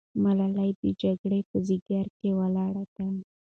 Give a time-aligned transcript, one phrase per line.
[0.23, 3.07] ملالۍ د جګړې په ډګر کې ولاړه ده.